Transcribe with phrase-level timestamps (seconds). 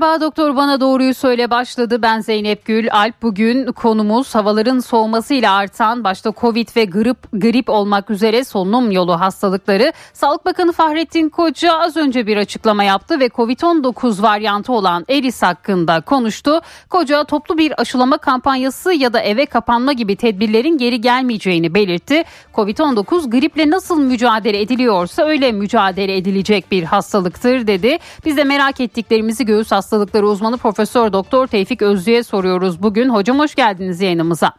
[0.00, 2.02] Merhaba Doktor Bana Doğruyu Söyle başladı.
[2.02, 3.22] Ben Zeynep Gül Alp.
[3.22, 9.92] Bugün konumuz havaların soğumasıyla artan başta Covid ve grip, grip olmak üzere solunum yolu hastalıkları.
[10.12, 16.00] Sağlık Bakanı Fahrettin Koca az önce bir açıklama yaptı ve Covid-19 varyantı olan Eris hakkında
[16.00, 16.60] konuştu.
[16.90, 22.24] Koca toplu bir aşılama kampanyası ya da eve kapanma gibi tedbirlerin geri gelmeyeceğini belirtti.
[22.54, 27.98] Covid-19 griple nasıl mücadele ediliyorsa öyle mücadele edilecek bir hastalıktır dedi.
[28.24, 29.85] Biz de merak ettiklerimizi göğüs hastalıkları
[30.22, 33.08] uzmanı Profesör Doktor Tevfik Özlü'ye soruyoruz bugün.
[33.08, 34.52] Hocam hoş geldiniz yayınımıza.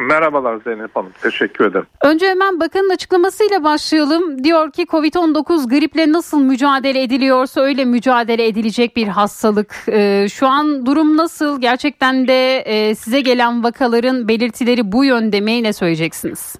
[0.00, 1.12] Merhabalar Zeynep Hanım.
[1.22, 1.86] Teşekkür ederim.
[2.04, 4.44] Önce hemen bakanın açıklamasıyla başlayalım.
[4.44, 9.74] Diyor ki Covid-19 griple nasıl mücadele ediliyorsa öyle mücadele edilecek bir hastalık.
[9.88, 11.60] Ee, şu an durum nasıl?
[11.60, 15.62] Gerçekten de e, size gelen vakaların belirtileri bu yönde mi?
[15.62, 16.56] Ne söyleyeceksiniz?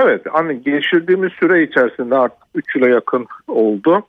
[0.00, 4.06] Evet, hani geçirdiğimiz süre içerisinde artık 3 yıla yakın oldu.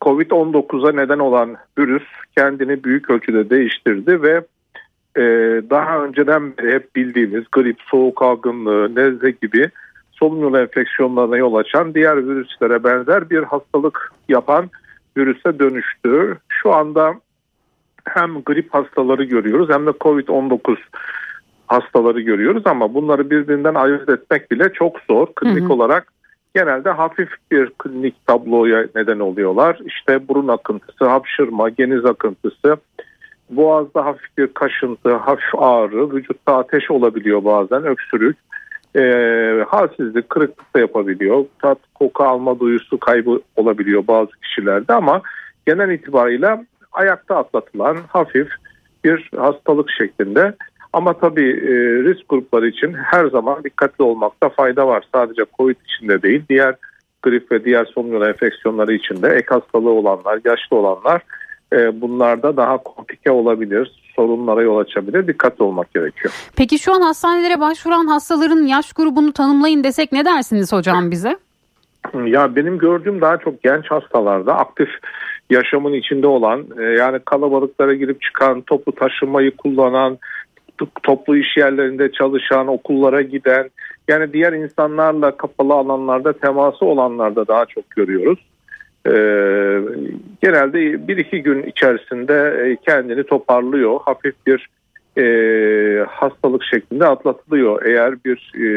[0.00, 2.04] Covid-19'a neden olan virüs
[2.36, 4.42] kendini büyük ölçüde değiştirdi ve
[5.16, 5.22] e,
[5.70, 9.70] daha önceden beri hep bildiğimiz grip, soğuk algınlığı, nezle gibi
[10.12, 14.70] solunum yolu enfeksiyonlarına yol açan diğer virüslere benzer bir hastalık yapan
[15.16, 16.38] virüse dönüştü.
[16.48, 17.14] Şu anda
[18.04, 20.76] hem grip hastaları görüyoruz hem de Covid-19
[21.66, 25.26] hastaları görüyoruz ama bunları birbirinden ayırt etmek bile çok zor.
[25.36, 25.72] Klinik hı hı.
[25.72, 26.12] olarak
[26.54, 29.78] genelde hafif bir klinik tabloya neden oluyorlar.
[29.84, 32.76] İşte burun akıntısı, hapşırma, geniz akıntısı,
[33.50, 38.36] boğazda hafif bir kaşıntı, hafif ağrı, vücutta ateş olabiliyor bazen, öksürük,
[38.96, 39.02] e,
[39.68, 41.44] halsizlik, kırıklık da yapabiliyor.
[41.58, 45.22] Tat, koku alma duyusu kaybı olabiliyor bazı kişilerde ama
[45.66, 48.48] genel itibariyle ayakta atlatılan hafif
[49.04, 50.54] bir hastalık şeklinde.
[50.92, 51.72] Ama tabii e,
[52.04, 55.04] risk grupları için her zaman dikkatli olmakta fayda var.
[55.14, 56.74] Sadece COVID içinde değil, diğer
[57.22, 61.22] grip ve diğer solunum enfeksiyonları içinde ek hastalığı olanlar, yaşlı olanlar
[61.72, 65.26] e, bunlarda daha komplike olabilir, sorunlara yol açabilir.
[65.26, 66.34] Dikkatli olmak gerekiyor.
[66.56, 71.38] Peki şu an hastanelere başvuran hastaların yaş grubunu tanımlayın desek ne dersiniz hocam bize?
[72.24, 74.88] Ya benim gördüğüm daha çok genç hastalarda aktif
[75.50, 80.18] yaşamın içinde olan e, yani kalabalıklara girip çıkan, toplu taşımayı kullanan,
[81.02, 83.70] toplu iş yerlerinde çalışan, okullara giden
[84.08, 88.38] yani diğer insanlarla kapalı alanlarda teması olanlarda daha çok görüyoruz.
[89.06, 89.10] Ee,
[90.42, 94.00] genelde bir iki gün içerisinde e, kendini toparlıyor.
[94.04, 94.68] Hafif bir
[95.18, 97.86] e, hastalık şeklinde atlatılıyor.
[97.86, 98.68] Eğer bir e,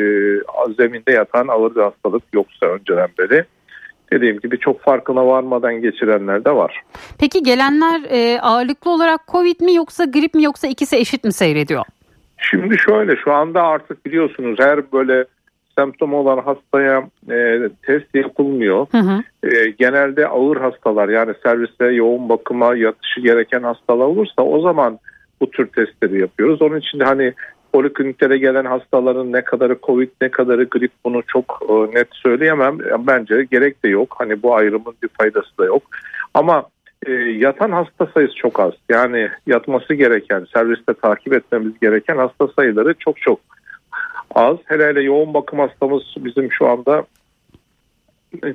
[0.78, 3.46] zeminde yatan ağır bir hastalık yoksa önceden beri
[4.12, 6.82] dediğim gibi çok farkına varmadan geçirenler de var.
[7.20, 11.86] Peki gelenler e, ağırlıklı olarak Covid mi yoksa grip mi yoksa ikisi eşit mi seyrediyor?
[12.38, 15.26] Şimdi şöyle şu anda artık biliyorsunuz her böyle
[15.78, 18.88] semptom olan hastaya e, test yapılmıyor.
[18.92, 19.24] Hı hı.
[19.44, 25.00] E, genelde ağır hastalar yani serviste yoğun bakıma yatışı gereken hastalar olursa o zaman
[25.42, 26.62] bu tür testleri yapıyoruz.
[26.62, 27.34] Onun için de hani
[27.74, 32.78] polikliniklere gelen hastaların ne kadarı covid ne kadarı grip bunu çok e, net söyleyemem.
[33.00, 34.16] Bence gerek de yok.
[34.18, 35.84] Hani bu ayrımın bir faydası da yok.
[36.34, 36.66] Ama
[37.06, 38.74] e, yatan hasta sayısı çok az.
[38.90, 43.40] Yani yatması gereken, serviste takip etmemiz gereken hasta sayıları çok çok
[44.36, 44.58] az.
[44.66, 47.06] Hele hele yoğun bakım hastamız bizim şu anda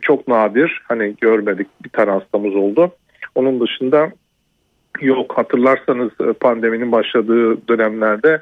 [0.03, 0.83] çok nadir.
[0.89, 2.91] Hani görmedik bir tane hastamız oldu.
[3.35, 4.11] Onun dışında
[5.01, 8.41] yok hatırlarsanız e, pandeminin başladığı dönemlerde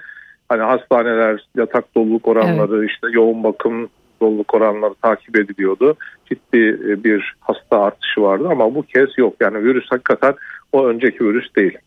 [0.48, 2.90] hani hastaneler yatak doluluk oranları evet.
[2.90, 3.88] işte yoğun bakım
[4.20, 5.96] doluluk oranları takip ediliyordu.
[6.26, 9.34] Ciddi e, bir hasta artışı vardı ama bu kez yok.
[9.40, 10.34] Yani virüs hakikaten
[10.72, 11.78] o önceki virüs değil.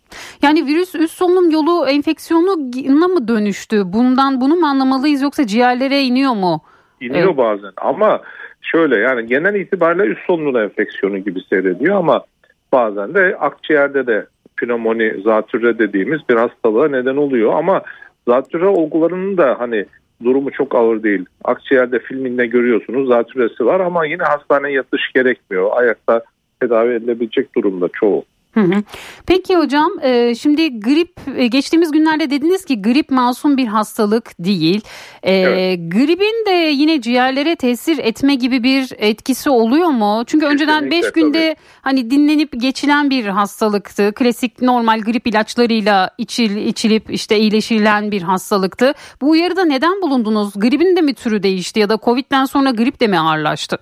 [0.41, 3.81] Yani virüs üst solunum yolu enfeksiyonuna mı dönüştü?
[3.85, 6.61] Bundan bunu mu anlamalıyız yoksa ciğerlere iniyor mu?
[7.01, 7.37] İniyor evet.
[7.37, 8.21] bazen ama
[8.61, 12.23] şöyle yani genel itibariyle üst solunum enfeksiyonu gibi seyrediyor ama
[12.71, 14.25] bazen de akciğerde de
[14.57, 17.81] pnömoni, zatürre dediğimiz bir hastalığa neden oluyor ama
[18.29, 19.85] zatürre olgularının da hani
[20.23, 21.25] durumu çok ağır değil.
[21.43, 25.69] Akciğerde filminde görüyorsunuz zatürresi var ama yine hastaneye yatış gerekmiyor.
[25.73, 26.21] Ayakta
[26.61, 28.23] tedavi edilebilecek durumda çoğu.
[28.53, 28.83] Hı hı.
[29.27, 34.81] Peki hocam e, şimdi grip e, geçtiğimiz günlerde dediniz ki grip masum bir hastalık değil.
[35.23, 35.79] E, evet.
[35.91, 40.23] Gripin de yine ciğerlere tesir etme gibi bir etkisi oluyor mu?
[40.27, 41.65] Çünkü Kesinlikle, önceden 5 günde tabii.
[41.81, 44.11] hani dinlenip geçilen bir hastalıktı.
[44.13, 48.93] Klasik normal grip ilaçlarıyla içil, içilip işte iyileşilen bir hastalıktı.
[49.21, 50.53] Bu uyarıda neden bulundunuz?
[50.55, 53.77] Gripin de mi türü değişti ya da Covid'den sonra grip de mi ağırlaştı?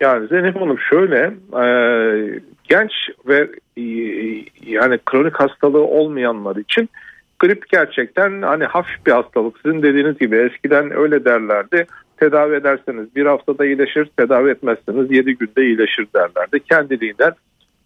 [0.00, 1.64] Yani Zeynep Hanım şöyle e,
[2.68, 2.92] genç
[3.26, 3.82] ve e,
[4.66, 6.88] yani kronik hastalığı olmayanlar için
[7.38, 9.56] grip gerçekten hani hafif bir hastalık.
[9.62, 11.86] Sizin dediğiniz gibi eskiden öyle derlerdi.
[12.16, 16.60] Tedavi ederseniz bir haftada iyileşir, tedavi etmezseniz 7 günde iyileşir derlerdi.
[16.60, 17.32] Kendiliğinden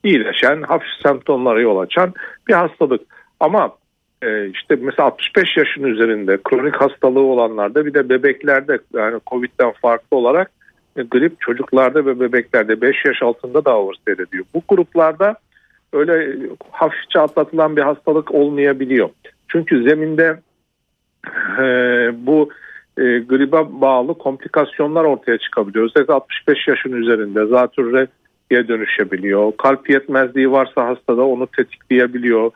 [0.04, 2.14] iyileşen, hafif semptomlara yol açan
[2.48, 3.00] bir hastalık.
[3.40, 3.76] Ama
[4.22, 10.16] e, işte mesela 65 yaşın üzerinde kronik hastalığı olanlarda bir de bebeklerde yani Covid'den farklı
[10.16, 10.50] olarak
[10.96, 14.44] grip çocuklarda ve bebeklerde 5 yaş altında da ağır seyrediyor.
[14.54, 15.36] Bu gruplarda
[15.92, 16.36] öyle
[16.70, 19.08] hafifçe atlatılan bir hastalık olmayabiliyor.
[19.48, 20.40] Çünkü zeminde
[21.58, 21.64] e,
[22.26, 22.48] bu
[22.98, 25.84] e, gribe bağlı komplikasyonlar ortaya çıkabiliyor.
[25.84, 28.06] Özellikle 65 yaşın üzerinde zatürre
[28.50, 29.52] diye dönüşebiliyor.
[29.56, 32.50] Kalp yetmezliği varsa hastada onu tetikleyebiliyor.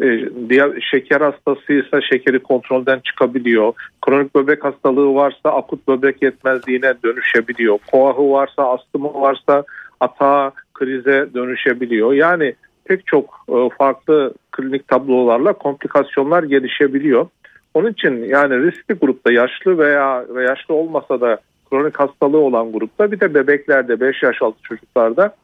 [0.00, 3.72] E, diğer şeker hastasıysa şekeri kontrolden çıkabiliyor.
[4.06, 7.78] Kronik böbrek hastalığı varsa akut böbrek yetmezliğine dönüşebiliyor.
[7.90, 9.64] Koahı varsa, astımı varsa
[10.00, 12.12] atağa, krize dönüşebiliyor.
[12.12, 12.54] Yani
[12.84, 17.26] pek çok e, farklı klinik tablolarla komplikasyonlar gelişebiliyor.
[17.74, 21.38] Onun için yani riskli grupta yaşlı veya ve yaşlı olmasa da
[21.70, 25.34] kronik hastalığı olan grupta bir de bebeklerde 5 yaş altı çocuklarda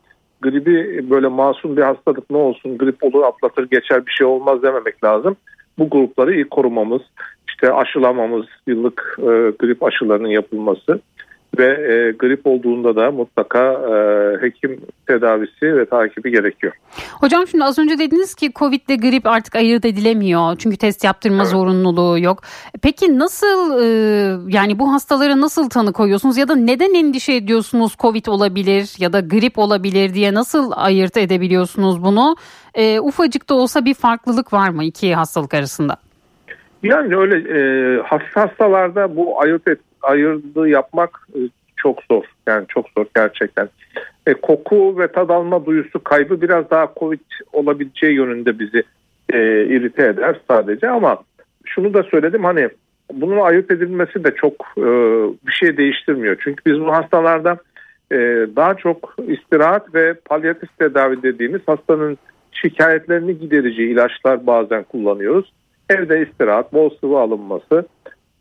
[0.42, 5.04] gribi böyle masum bir hastalık ne olsun grip olur atlatır geçer bir şey olmaz dememek
[5.04, 5.36] lazım.
[5.78, 7.02] Bu grupları iyi korumamız,
[7.48, 11.00] işte aşılamamız, yıllık e, grip aşılarının yapılması
[11.58, 13.92] ve e, grip olduğunda da mutlaka e,
[14.46, 16.72] hekim tedavisi ve takibi gerekiyor.
[17.20, 21.42] Hocam şimdi az önce dediniz ki Covid ile grip artık ayırt edilemiyor çünkü test yaptırma
[21.42, 21.46] evet.
[21.46, 22.42] zorunluluğu yok.
[22.82, 23.86] Peki nasıl e,
[24.48, 29.20] yani bu hastalara nasıl tanı koyuyorsunuz ya da neden endişe ediyorsunuz Covid olabilir ya da
[29.20, 32.36] grip olabilir diye nasıl ayırt edebiliyorsunuz bunu?
[32.74, 35.96] E, ufacık da olsa bir farklılık var mı iki hastalık arasında?
[36.82, 37.58] Yani öyle e,
[38.02, 41.40] hafif hastalarda bu ayırt et, ayırdığı yapmak e,
[41.76, 42.24] çok zor.
[42.46, 43.68] Yani çok zor gerçekten.
[44.26, 47.20] E, koku ve tad alma duyusu kaybı biraz daha Covid
[47.52, 48.82] olabileceği yönünde bizi
[49.32, 51.18] e, irite eder sadece ama
[51.64, 52.68] şunu da söyledim hani
[53.12, 54.86] bunun ayırt edilmesi de çok e,
[55.46, 56.36] bir şey değiştirmiyor.
[56.44, 57.58] Çünkü biz bu hastalarda
[58.12, 58.16] e,
[58.56, 62.18] daha çok istirahat ve palyatif tedavi dediğimiz hastanın
[62.52, 65.52] şikayetlerini giderici ilaçlar bazen kullanıyoruz.
[65.90, 67.86] Evde istirahat, bol sıvı alınması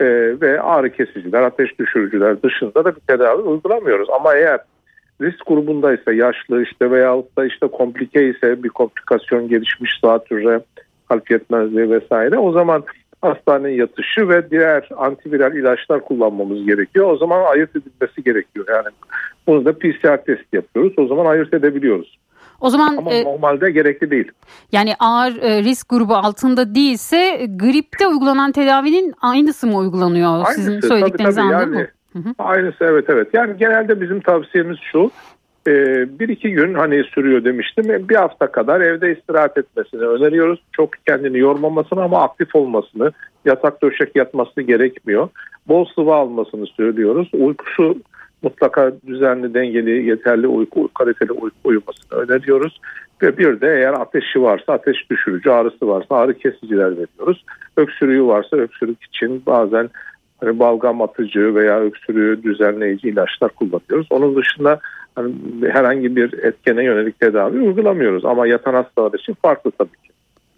[0.00, 0.06] e,
[0.40, 4.08] ve ağrı kesiciler, ateş düşürücüler dışında da bir tedavi uygulamıyoruz.
[4.10, 4.60] Ama eğer
[5.20, 10.60] risk grubundaysa yaşlı işte veyahut da işte komplike ise bir komplikasyon gelişmiş zatürre,
[11.08, 12.84] kalp yetmezliği vesaire o zaman
[13.22, 17.10] hastaneye yatışı ve diğer antiviral ilaçlar kullanmamız gerekiyor.
[17.10, 18.66] O zaman ayırt edilmesi gerekiyor.
[18.68, 18.88] Yani
[19.46, 20.92] bunu da PCR test yapıyoruz.
[20.96, 22.18] O zaman ayırt edebiliyoruz.
[22.60, 24.32] O zaman Ama e, normalde gerekli değil.
[24.72, 30.32] Yani ağır e, risk grubu altında değilse gripte uygulanan tedavinin aynısı mı uygulanıyor?
[30.32, 32.34] Aynısı, Sizin söylediklerinizi anladın yani, mı?
[32.38, 33.28] Aynısı evet evet.
[33.32, 35.10] Yani genelde bizim tavsiyemiz şu.
[35.66, 35.72] E,
[36.18, 38.08] bir iki gün hani sürüyor demiştim.
[38.08, 40.62] Bir hafta kadar evde istirahat etmesini öneriyoruz.
[40.72, 43.12] Çok kendini yormamasını ama aktif olmasını,
[43.44, 45.28] yatak döşek yatması gerekmiyor.
[45.68, 47.30] Bol sıvı almasını söylüyoruz.
[47.32, 47.96] Uykusu
[48.42, 52.80] mutlaka düzenli, dengeli, yeterli uyku, kaliteli uyku uyumasını öneriyoruz.
[53.22, 57.44] Ve bir de eğer ateşi varsa ateş düşürücü, ağrısı varsa ağrı kesiciler veriyoruz.
[57.76, 59.90] Öksürüğü varsa öksürük için bazen
[60.40, 64.06] hani balgam atıcı veya öksürüğü düzenleyici ilaçlar kullanıyoruz.
[64.10, 64.80] Onun dışında
[65.14, 68.24] hani herhangi bir etkene yönelik tedavi uygulamıyoruz.
[68.24, 70.07] Ama yatan hastalar için farklı tabii ki.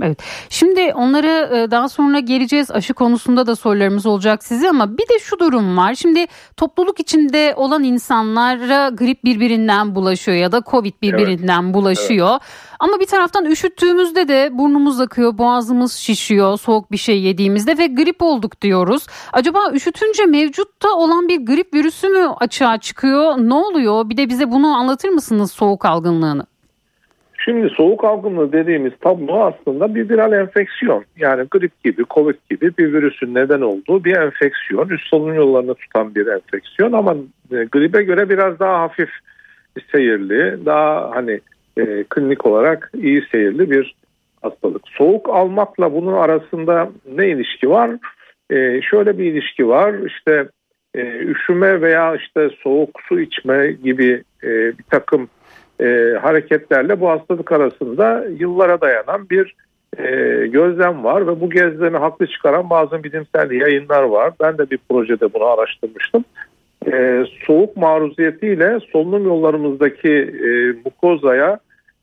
[0.02, 0.22] Evet.
[0.50, 2.70] Şimdi onlara e, daha sonra geleceğiz.
[2.70, 5.94] Aşı konusunda da sorularımız olacak size ama bir de şu durum var.
[5.94, 6.26] Şimdi
[6.56, 11.74] topluluk içinde olan insanlara grip birbirinden bulaşıyor ya da Covid birbirinden evet.
[11.74, 12.30] bulaşıyor.
[12.30, 12.42] Evet.
[12.80, 18.22] Ama bir taraftan üşüttüğümüzde de burnumuz akıyor, boğazımız şişiyor soğuk bir şey yediğimizde ve grip
[18.22, 19.06] olduk diyoruz.
[19.32, 23.36] Acaba üşütünce mevcutta olan bir grip virüsü mü açığa çıkıyor?
[23.38, 24.08] Ne oluyor?
[24.08, 26.46] Bir de bize bunu anlatır mısınız soğuk algınlığını?
[27.44, 31.04] Şimdi soğuk algınlığı dediğimiz tablo aslında bir viral enfeksiyon.
[31.16, 34.88] Yani grip gibi, covid gibi bir virüsün neden olduğu bir enfeksiyon.
[34.88, 37.16] Üst solunum yollarını tutan bir enfeksiyon ama
[37.52, 39.08] e, gribe göre biraz daha hafif
[39.92, 41.40] seyirli, daha hani
[41.76, 43.94] e, klinik olarak iyi seyirli bir
[44.42, 44.82] hastalık.
[44.88, 47.90] Soğuk almakla bunun arasında ne ilişki var?
[48.50, 49.94] E, şöyle bir ilişki var.
[50.06, 50.48] İşte
[50.94, 55.28] e, üşüme veya işte soğuk su içme gibi e, bir takım
[55.80, 59.54] e, hareketlerle bu hastalık arasında yıllara dayanan bir
[59.98, 60.06] e,
[60.46, 64.32] gözlem var ve bu gözlemi haklı çıkaran bazı bilimsel yayınlar var.
[64.40, 66.24] Ben de bir projede bunu araştırmıştım.
[66.92, 70.12] E, soğuk maruziyetiyle solunum yollarımızdaki
[70.44, 70.48] e,
[70.84, 71.58] mukozaya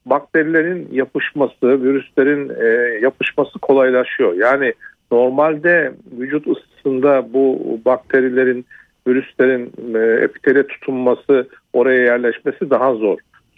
[0.06, 2.68] bakterilerin yapışması, virüslerin e,
[3.02, 4.34] yapışması kolaylaşıyor.
[4.34, 4.74] Yani
[5.12, 8.66] normalde vücut ısısında bu bakterilerin,
[9.08, 13.18] virüslerin e, epitele tutunması, oraya yerleşmesi daha zor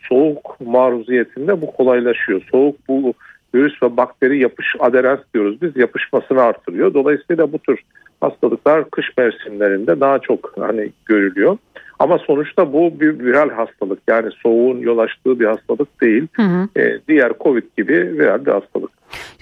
[0.10, 2.42] soğuk maruziyetinde bu kolaylaşıyor.
[2.52, 3.14] Soğuk bu
[3.56, 6.94] virüs ve bakteri yapış aderans diyoruz biz yapışmasını artırıyor.
[6.94, 7.80] Dolayısıyla bu tür
[8.22, 11.58] hastalıklar kış mevsimlerinde daha çok hani görülüyor.
[12.00, 16.28] Ama sonuçta bu bir viral hastalık yani soğuğun yol açtığı bir hastalık değil.
[16.34, 16.80] Hı hı.
[16.80, 18.92] E, diğer Covid gibi viral bir hastalık.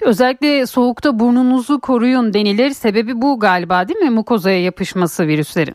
[0.02, 2.70] Özellikle soğukta burnunuzu koruyun denilir.
[2.70, 5.74] Sebebi bu galiba değil mi mukozaya yapışması virüslerin?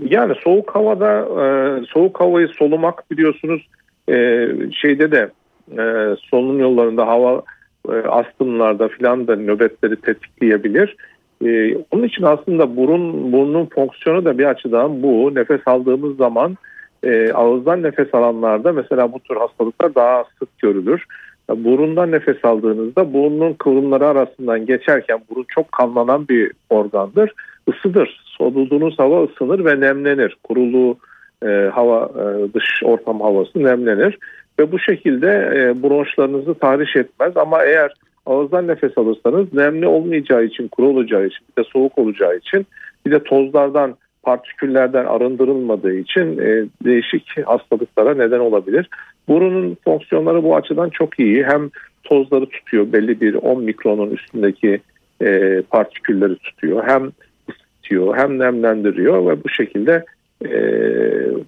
[0.00, 1.46] Yani soğuk havada e,
[1.86, 3.66] soğuk havayı solumak biliyorsunuz
[4.08, 5.30] e, şeyde de
[5.72, 7.42] e, solunum yollarında hava
[7.88, 10.96] e, astımlarda filan da nöbetleri tetikleyebilir.
[11.44, 15.34] E, onun için aslında burun burnun fonksiyonu da bir açıdan bu.
[15.34, 16.56] Nefes aldığımız zaman
[17.02, 21.04] e, ağızdan nefes alanlarda mesela bu tür hastalıklar daha sık görülür.
[21.50, 27.32] Burundan nefes aldığınızda burnun kıvrımları arasından geçerken burun çok kanlanan bir organdır.
[27.66, 28.20] Isıdır.
[28.24, 30.36] Solduğunuz hava ısınır ve nemlenir.
[30.42, 30.96] Kuruluğu
[31.44, 34.18] e, hava e, dış ortam havası nemlenir
[34.58, 37.94] ve bu şekilde e, bronşlarınızı tahriş etmez ama eğer
[38.26, 42.66] ağızdan nefes alırsanız nemli olmayacağı için, kuru olacağı için, bir de soğuk olacağı için,
[43.06, 48.88] bir de tozlardan, partiküllerden arındırılmadığı için e, değişik hastalıklara neden olabilir.
[49.28, 51.44] Burunun fonksiyonları bu açıdan çok iyi.
[51.44, 51.70] Hem
[52.04, 54.80] tozları tutuyor, belli bir 10 mikronun üstündeki
[55.22, 56.84] e, partikülleri tutuyor.
[56.86, 57.12] Hem
[57.50, 60.04] ısıtıyor, hem nemlendiriyor ve bu şekilde
[60.44, 60.58] e,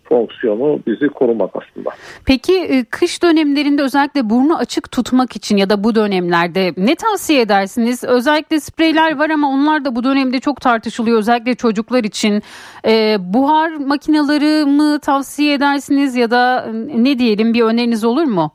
[0.09, 1.91] fonksiyonu bizi korumak aslında.
[2.27, 7.41] Peki e, kış dönemlerinde özellikle burnu açık tutmak için ya da bu dönemlerde ne tavsiye
[7.41, 8.05] edersiniz?
[8.05, 12.43] Özellikle spreyler var ama onlar da bu dönemde çok tartışılıyor özellikle çocuklar için.
[12.89, 18.53] E, buhar makineleri mı tavsiye edersiniz ya da e, ne diyelim bir öneriniz olur mu?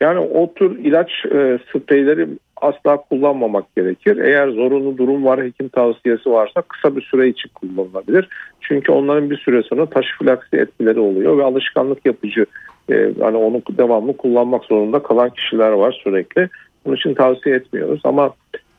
[0.00, 2.28] Yani o tür ilaç e, spreyleri
[2.64, 4.16] asla kullanmamak gerekir.
[4.16, 8.28] Eğer zorunlu durum var, hekim tavsiyesi varsa kısa bir süre için kullanılabilir.
[8.60, 12.46] Çünkü onların bir süre sonra taşifilaksi etkileri oluyor ve alışkanlık yapıcı
[12.90, 16.48] e, hani onu devamlı kullanmak zorunda kalan kişiler var sürekli.
[16.84, 18.34] Bunun için tavsiye etmiyoruz ama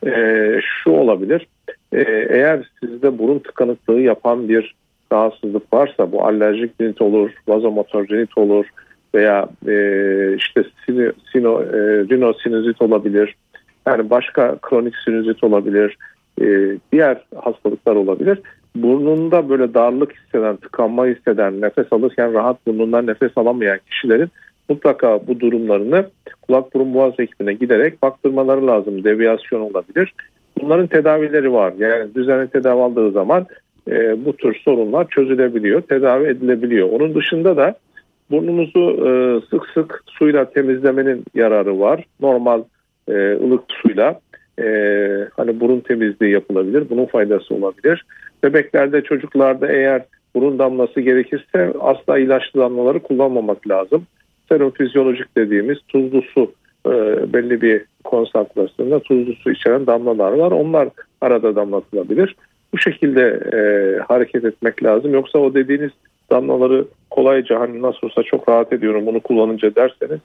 [0.05, 0.11] e,
[0.61, 1.47] şu olabilir.
[1.93, 4.75] E, eğer sizde burun tıkanıklığı yapan bir
[5.11, 8.65] rahatsızlık varsa bu alerjik rinit olur, vazomotor rinit olur
[9.15, 9.75] veya e,
[10.35, 11.77] işte sino, sino, e,
[12.09, 13.35] rinosinüzit olabilir
[13.87, 15.97] yani başka kronik sinüzit olabilir,
[16.41, 16.45] e,
[16.91, 18.39] diğer hastalıklar olabilir.
[18.75, 24.29] Burnunda böyle darlık hisseden, tıkanma hisseden, nefes alırken rahat burnundan nefes alamayan kişilerin
[24.69, 26.05] mutlaka bu durumlarını
[26.41, 29.03] kulak burun boğaz hekimine giderek baktırmaları lazım.
[29.03, 30.13] Deviyasyon olabilir.
[30.61, 31.73] Bunların tedavileri var.
[31.77, 33.45] Yani düzenli tedavi aldığı zaman
[33.89, 36.89] e, bu tür sorunlar çözülebiliyor, tedavi edilebiliyor.
[36.89, 37.75] Onun dışında da
[38.31, 39.09] burnumuzu e,
[39.49, 42.05] sık sık suyla temizlemenin yararı var.
[42.19, 42.63] Normal
[43.09, 44.19] e, ılık suyla
[44.59, 44.67] e,
[45.37, 46.89] hani burun temizliği yapılabilir.
[46.89, 48.05] Bunun faydası olabilir.
[48.43, 54.07] Bebeklerde çocuklarda eğer burun damlası gerekirse asla ilaçlı damlaları kullanmamak lazım.
[54.49, 56.51] Serum fizyolojik dediğimiz tuzlu su
[56.87, 56.93] e,
[57.33, 60.51] belli bir konsantrasyonda tuzlu su içeren damlalar var.
[60.51, 60.89] Onlar
[61.21, 62.35] arada damlatılabilir.
[62.73, 63.59] Bu şekilde e,
[63.99, 65.13] hareket etmek lazım.
[65.13, 65.91] Yoksa o dediğiniz
[66.31, 70.19] damlaları kolayca hani nasıl olsa çok rahat ediyorum bunu kullanınca derseniz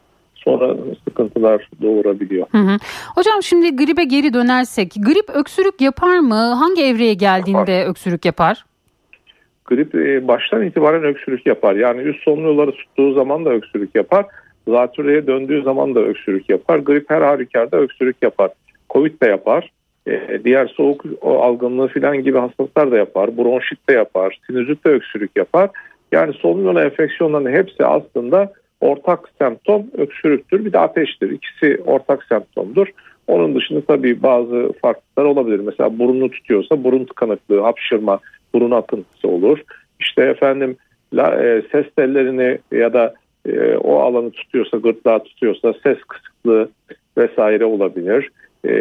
[0.44, 2.46] sonra sıkıntılar doğurabiliyor.
[2.50, 2.76] Hı hı.
[3.14, 6.34] Hocam şimdi gribe geri dönersek grip öksürük yapar mı?
[6.34, 7.90] Hangi evreye geldiğinde yapar.
[7.90, 8.64] öksürük yapar?
[9.64, 11.74] Grip e, baştan itibaren öksürük yapar.
[11.74, 14.26] Yani üst solunum yolları tuttuğu zaman da öksürük yapar.
[14.68, 16.78] Zatürreye döndüğü zaman da öksürük yapar.
[16.78, 18.50] Grip her halükarda öksürük yapar.
[18.90, 19.70] Covid de yapar.
[20.06, 23.36] E, diğer soğuk algınlığı falan gibi hastalıklar da yapar.
[23.36, 24.38] Bronşit de yapar.
[24.46, 25.70] Sinüzit de öksürük yapar.
[26.12, 30.64] Yani solunum yolu enfeksiyonlarının hepsi aslında ortak semptom öksürüktür.
[30.64, 31.30] Bir de ateştir.
[31.30, 32.86] İkisi ortak semptomdur.
[33.26, 35.60] Onun dışında tabii bazı farklılıklar olabilir.
[35.60, 38.20] Mesela burunu tutuyorsa burun tıkanıklığı, hapşırma,
[38.54, 39.58] burun akıntısı olur.
[40.00, 40.76] İşte efendim
[41.18, 43.14] e, ses tellerini ya da
[43.46, 46.68] e, o alanı tutuyorsa, gırtlağı tutuyorsa ses kısıklığı
[47.18, 48.30] vesaire olabilir.
[48.68, 48.72] E,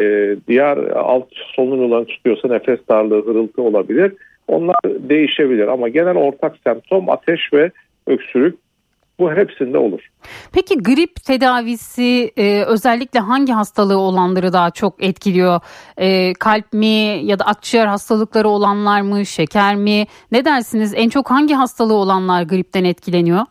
[0.48, 4.13] diğer alt solunum yollarını tutuyorsa nefes darlığı, hırıltı olabilir.
[4.48, 7.72] Onlar değişebilir ama genel ortak semptom ateş ve
[8.08, 8.56] öksürük
[9.20, 10.10] bu hepsinde olur.
[10.54, 15.60] Peki grip tedavisi e, özellikle hangi hastalığı olanları daha çok etkiliyor?
[15.98, 20.06] E, kalp mi ya da akciğer hastalıkları olanlar mı, şeker mi?
[20.32, 20.94] Ne dersiniz?
[20.98, 23.42] En çok hangi hastalığı olanlar gripten etkileniyor?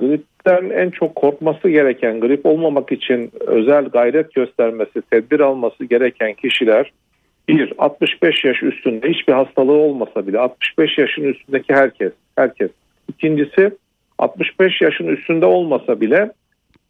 [0.00, 6.92] Gripten en çok korkması gereken, grip olmamak için özel gayret göstermesi, tedbir alması gereken kişiler
[7.48, 12.70] bir 65 yaş üstünde hiçbir hastalığı olmasa bile 65 yaşın üstündeki herkes, herkes.
[13.08, 13.70] İkincisi
[14.20, 16.30] 65 yaşın üstünde olmasa bile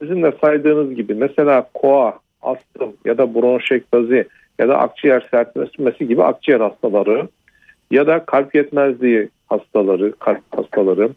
[0.00, 4.24] sizin de saydığınız gibi mesela koa, astım ya da bronşektazi
[4.58, 7.28] ya da akciğer sertleşmesi gibi akciğer hastaları
[7.90, 11.10] ya da kalp yetmezliği hastaları, kalp hastaları,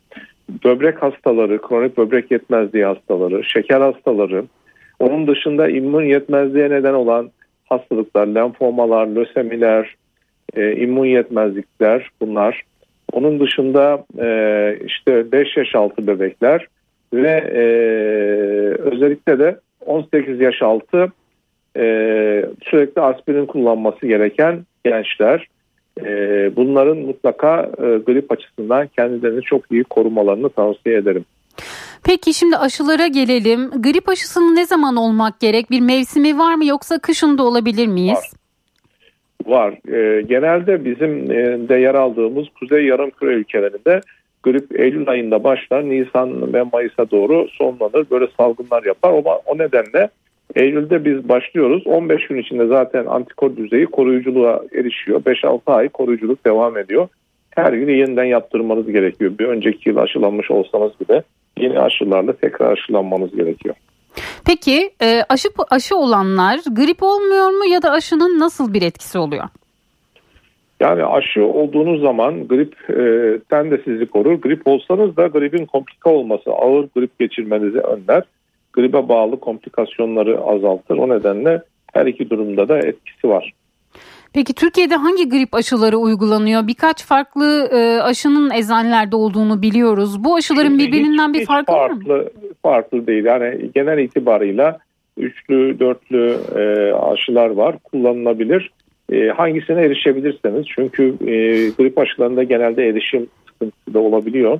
[0.65, 4.43] böbrek hastaları, kronik böbrek yetmezliği hastaları, şeker hastaları,
[4.99, 7.31] Onun dışında immün yetmezliğe neden olan
[7.69, 9.95] hastalıklar, lenfomalar, lösemiler,
[10.55, 12.63] e, immün yetmezlikler bunlar.
[13.13, 14.27] Onun dışında e,
[14.85, 16.67] işte 5 yaş altı bebekler
[17.13, 17.63] ve e,
[18.81, 21.11] özellikle de 18 yaş altı
[21.77, 21.81] e,
[22.63, 25.47] sürekli aspirin kullanması gereken gençler.
[26.01, 26.05] E,
[26.55, 31.25] bunların mutlaka e, grip açısından kendilerini çok iyi korumalarını tavsiye ederim.
[32.05, 33.69] Peki şimdi aşılara gelelim.
[33.69, 35.71] Grip aşısının ne zaman olmak gerek?
[35.71, 38.17] Bir mevsimi var mı yoksa kışın da olabilir miyiz?
[38.17, 38.42] Var.
[39.45, 39.93] Var.
[39.93, 44.01] E, genelde bizim e, de yer aldığımız kuzey yarımküre ülkelerinde
[44.43, 45.89] grip Eylül ayında başlar.
[45.89, 48.05] Nisan ve Mayıs'a doğru sonlanır.
[48.11, 49.11] Böyle salgınlar yapar.
[49.11, 50.09] O, o nedenle
[50.55, 51.87] Eylül'de biz başlıyoruz.
[51.87, 55.21] 15 gün içinde zaten antikor düzeyi koruyuculuğa erişiyor.
[55.21, 57.07] 5-6 ay koruyuculuk devam ediyor.
[57.49, 59.31] Her gün yeniden yaptırmanız gerekiyor.
[59.39, 61.23] Bir önceki yıl aşılanmış olsanız bile
[61.57, 63.75] yeni aşılarla tekrar aşılanmanız gerekiyor.
[64.45, 69.43] Peki e, aşı aşı olanlar grip olmuyor mu ya da aşının nasıl bir etkisi oluyor?
[70.79, 74.33] Yani aşı olduğunuz zaman gripten de sizi korur.
[74.33, 78.23] Grip olsanız da gripin komplike olması, ağır grip geçirmenizi önler.
[78.73, 80.97] Gribe bağlı komplikasyonları azaltır.
[80.97, 81.61] O nedenle
[81.93, 83.53] her iki durumda da etkisi var.
[84.33, 86.67] Peki Türkiye'de hangi grip aşıları uygulanıyor?
[86.67, 90.23] Birkaç farklı e, aşının eczanelerde olduğunu biliyoruz.
[90.23, 92.25] Bu aşıların birbirinden hiç, bir farkı farklı, var mı?
[92.61, 93.25] Farklı değil.
[93.25, 94.79] Yani genel itibarıyla
[95.17, 97.75] üçlü, dörtlü e, aşılar var.
[97.83, 98.71] Kullanılabilir.
[99.11, 100.65] E, hangisine erişebilirseniz.
[100.75, 101.35] Çünkü e,
[101.69, 104.59] grip aşılarında genelde erişim sıkıntısı da olabiliyor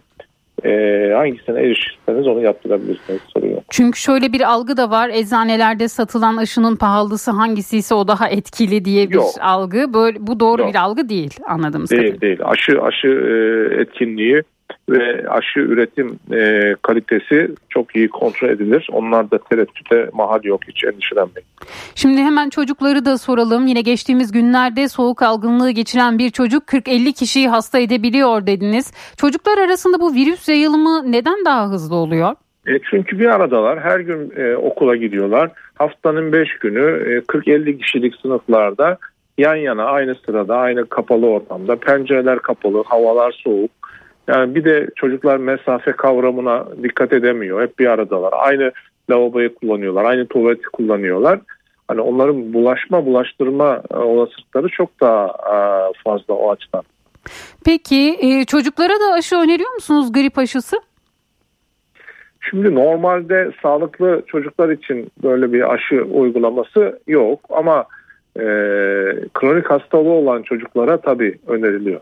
[0.65, 3.62] e, hangisine erişirseniz onu yaptırabilirsiniz soruyor.
[3.70, 8.86] Çünkü şöyle bir algı da var eczanelerde satılan aşının pahalısı hangisi ise o daha etkili
[8.86, 9.25] diye bir Yok.
[9.41, 9.93] algı.
[9.93, 10.70] Böyle bu doğru Yok.
[10.70, 12.22] bir algı değil anladığımız değil, kadarıyla.
[12.22, 14.41] Değil Aşı aşı e, etkinliği
[14.89, 18.87] ve aşı üretim e, kalitesi çok iyi kontrol edilir.
[18.91, 21.47] Onlar da tereddüte mahal yok hiç endişelenmeyin.
[21.95, 23.67] Şimdi hemen çocukları da soralım.
[23.67, 28.93] Yine geçtiğimiz günlerde soğuk algınlığı geçiren bir çocuk 40-50 kişiyi hasta edebiliyor dediniz.
[29.17, 32.35] Çocuklar arasında bu virüs yayılımı neden daha hızlı oluyor?
[32.67, 35.51] E çünkü bir aradalar her gün e, okula gidiyorlar.
[35.75, 38.98] Haftanın 5 günü e, 40-50 kişilik sınıflarda
[39.37, 43.72] yan yana aynı sırada aynı kapalı ortamda pencereler kapalı havalar soğuk
[44.27, 47.62] yani bir de çocuklar mesafe kavramına dikkat edemiyor.
[47.62, 48.33] Hep bir aradalar.
[48.38, 48.72] Aynı
[49.09, 50.05] lavaboyu kullanıyorlar.
[50.05, 51.40] Aynı tuvaleti kullanıyorlar.
[51.88, 55.57] Hani onların bulaşma bulaştırma e, olasılıkları çok daha e,
[56.03, 56.83] fazla o açıdan.
[57.66, 60.75] Peki e, çocuklara da aşı öneriyor musunuz grip aşısı?
[62.50, 67.86] Şimdi normalde sağlıklı çocuklar için böyle bir aşı uygulaması yok ama
[68.36, 68.44] e,
[69.33, 72.01] kronik hastalığı olan çocuklara tabii öneriliyor.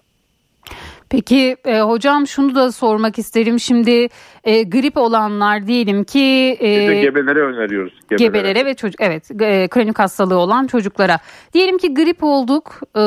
[1.12, 3.60] Peki e, hocam şunu da sormak isterim.
[3.60, 4.08] Şimdi
[4.44, 7.94] e, grip olanlar diyelim ki e, Biz gebelere öneriyoruz.
[8.10, 11.18] Gebelere, gebelere ve çocuk evet e, kronik hastalığı olan çocuklara.
[11.54, 13.02] Diyelim ki grip olduk e,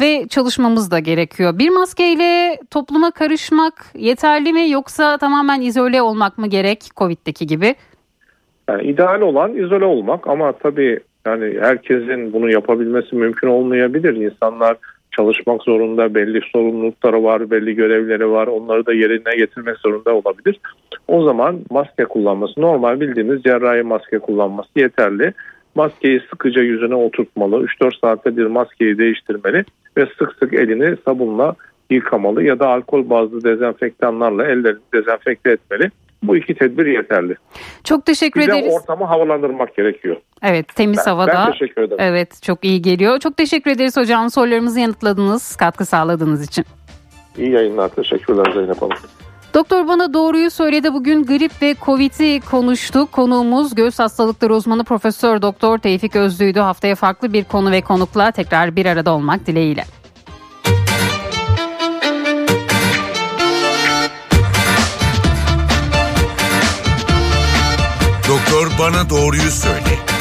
[0.00, 1.58] ve çalışmamız da gerekiyor.
[1.58, 7.74] Bir maskeyle topluma karışmak yeterli mi yoksa tamamen izole olmak mı gerek Covid'deki gibi?
[8.68, 14.14] Yani ideal olan izole olmak ama tabii yani herkesin bunu yapabilmesi mümkün olmayabilir.
[14.14, 14.76] İnsanlar
[15.20, 18.46] çalışmak zorunda, belli sorumlulukları var, belli görevleri var.
[18.46, 20.60] Onları da yerine getirmek zorunda olabilir.
[21.08, 25.32] O zaman maske kullanması, normal bildiğimiz cerrahi maske kullanması yeterli.
[25.74, 27.64] Maskeyi sıkıca yüzüne oturtmalı.
[27.64, 29.64] 3-4 saatte bir maskeyi değiştirmeli
[29.96, 31.54] ve sık sık elini sabunla
[31.90, 35.90] yıkamalı ya da alkol bazlı dezenfektanlarla ellerini dezenfekte etmeli.
[36.22, 37.34] Bu iki tedbir yeterli.
[37.84, 38.74] Çok teşekkür Bize ederiz.
[38.74, 40.16] ortamı havalandırmak gerekiyor.
[40.42, 41.44] Evet temiz ben, havada.
[41.46, 41.98] Ben teşekkür ederim.
[42.00, 43.18] Evet çok iyi geliyor.
[43.18, 46.64] Çok teşekkür ederiz hocam sorularımızı yanıtladınız, katkı sağladığınız için.
[47.38, 47.88] İyi yayınlar.
[47.88, 48.96] Teşekkürler Zeynep Hanım.
[49.54, 50.94] Doktor bana doğruyu söyledi.
[50.94, 53.12] Bugün grip ve Covid'i konuştuk.
[53.12, 56.60] Konuğumuz göğüs hastalıkları uzmanı Profesör Doktor Tevfik Özlü'ydü.
[56.60, 59.84] Haftaya farklı bir konu ve konukla tekrar bir arada olmak dileğiyle.
[68.92, 70.19] Bana doğruyu söyle.